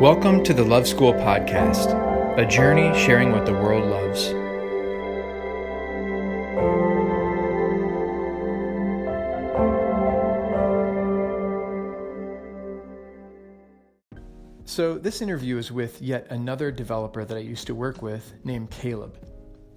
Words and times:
Welcome 0.00 0.44
to 0.44 0.54
the 0.54 0.62
Love 0.62 0.86
School 0.86 1.12
Podcast, 1.12 1.88
a 2.38 2.46
journey 2.46 2.96
sharing 2.96 3.32
what 3.32 3.44
the 3.44 3.52
world 3.52 3.84
loves. 3.84 4.26
So, 14.70 14.98
this 14.98 15.20
interview 15.20 15.58
is 15.58 15.72
with 15.72 16.00
yet 16.00 16.28
another 16.30 16.70
developer 16.70 17.24
that 17.24 17.36
I 17.36 17.40
used 17.40 17.66
to 17.66 17.74
work 17.74 18.00
with 18.00 18.34
named 18.44 18.70
Caleb. 18.70 19.18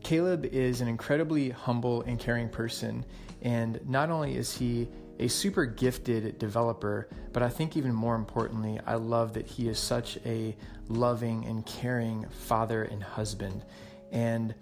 Caleb 0.04 0.46
is 0.46 0.82
an 0.82 0.88
incredibly 0.88 1.50
humble 1.50 2.04
and 2.04 2.20
caring 2.20 2.48
person, 2.48 3.04
and 3.42 3.80
not 3.90 4.12
only 4.12 4.38
is 4.38 4.56
he 4.56 4.88
a 5.20 5.28
super 5.28 5.66
gifted 5.66 6.40
developer, 6.40 7.10
but 7.34 7.44
I 7.44 7.50
think 7.50 7.78
even 7.78 7.94
more 7.94 8.16
importantly, 8.16 8.80
I 8.86 8.96
love 8.96 9.34
that 9.34 9.46
he 9.46 9.68
is 9.68 9.80
such 9.80 10.18
a 10.26 10.56
loving 10.88 11.46
and 11.46 11.66
caring 11.66 12.28
father 12.30 12.84
and 12.84 13.02
husband. 13.04 13.64
And 14.12 14.54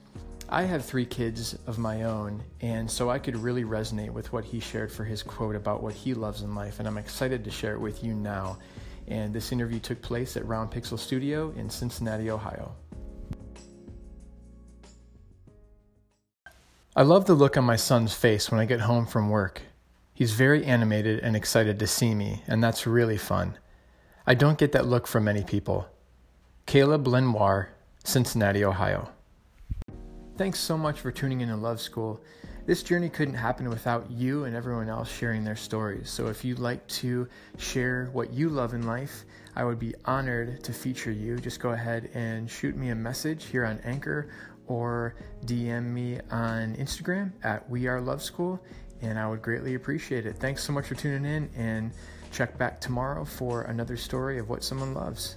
I 0.49 0.63
have 0.63 0.83
three 0.83 1.05
kids 1.05 1.57
of 1.67 1.77
my 1.77 2.03
own, 2.03 2.43
and 2.61 2.89
so 2.89 3.09
I 3.09 3.19
could 3.19 3.37
really 3.37 3.63
resonate 3.63 4.09
with 4.09 4.33
what 4.33 4.43
he 4.43 4.59
shared 4.59 4.91
for 4.91 5.03
his 5.03 5.21
quote 5.21 5.55
about 5.55 5.83
what 5.83 5.93
he 5.93 6.13
loves 6.13 6.41
in 6.41 6.55
life, 6.55 6.79
and 6.79 6.87
I'm 6.87 6.97
excited 6.97 7.43
to 7.43 7.51
share 7.51 7.73
it 7.73 7.79
with 7.79 8.03
you 8.03 8.13
now. 8.13 8.57
And 9.07 9.33
this 9.33 9.51
interview 9.51 9.79
took 9.79 10.01
place 10.01 10.37
at 10.37 10.45
Round 10.47 10.71
Pixel 10.71 10.97
Studio 10.97 11.51
in 11.55 11.69
Cincinnati, 11.69 12.29
Ohio. 12.31 12.71
I 16.95 17.03
love 17.03 17.25
the 17.25 17.33
look 17.33 17.55
on 17.55 17.63
my 17.63 17.75
son's 17.75 18.13
face 18.13 18.51
when 18.51 18.59
I 18.59 18.65
get 18.65 18.81
home 18.81 19.05
from 19.05 19.29
work. 19.29 19.61
He's 20.19 20.33
very 20.33 20.65
animated 20.65 21.19
and 21.19 21.33
excited 21.33 21.79
to 21.79 21.87
see 21.87 22.13
me, 22.13 22.43
and 22.45 22.61
that's 22.61 22.85
really 22.85 23.15
fun. 23.15 23.57
I 24.27 24.33
don't 24.33 24.57
get 24.57 24.73
that 24.73 24.85
look 24.85 25.07
from 25.07 25.23
many 25.23 25.45
people. 25.45 25.87
Caleb 26.65 27.07
Lenoir, 27.07 27.69
Cincinnati, 28.03 28.65
Ohio. 28.65 29.11
Thanks 30.35 30.59
so 30.59 30.77
much 30.77 30.99
for 30.99 31.09
tuning 31.09 31.39
in 31.39 31.47
to 31.47 31.55
Love 31.55 31.79
School. 31.79 32.21
This 32.65 32.83
journey 32.83 33.07
couldn't 33.07 33.35
happen 33.35 33.69
without 33.69 34.11
you 34.11 34.43
and 34.43 34.57
everyone 34.57 34.89
else 34.89 35.09
sharing 35.09 35.45
their 35.45 35.55
stories. 35.55 36.09
So 36.09 36.27
if 36.27 36.43
you'd 36.43 36.59
like 36.59 36.85
to 36.87 37.25
share 37.57 38.09
what 38.11 38.33
you 38.33 38.49
love 38.49 38.73
in 38.73 38.85
life, 38.85 39.23
I 39.55 39.63
would 39.63 39.79
be 39.79 39.95
honored 40.03 40.61
to 40.65 40.73
feature 40.73 41.13
you. 41.13 41.37
Just 41.37 41.61
go 41.61 41.69
ahead 41.69 42.09
and 42.13 42.51
shoot 42.51 42.75
me 42.75 42.89
a 42.89 42.95
message 42.95 43.45
here 43.45 43.63
on 43.63 43.79
Anchor 43.85 44.27
or 44.67 45.15
DM 45.45 45.85
me 45.85 46.19
on 46.29 46.75
Instagram 46.75 47.31
at 47.41 47.67
We 47.69 47.87
Are 47.87 48.01
Love 48.01 48.21
School 48.21 48.61
and 49.01 49.17
I 49.19 49.27
would 49.27 49.41
greatly 49.41 49.75
appreciate 49.75 50.25
it. 50.25 50.35
Thanks 50.37 50.63
so 50.63 50.73
much 50.73 50.87
for 50.87 50.95
tuning 50.95 51.25
in, 51.25 51.49
and 51.55 51.91
check 52.31 52.57
back 52.57 52.79
tomorrow 52.79 53.25
for 53.25 53.63
another 53.63 53.97
story 53.97 54.39
of 54.39 54.49
what 54.49 54.63
someone 54.63 54.93
loves. 54.93 55.35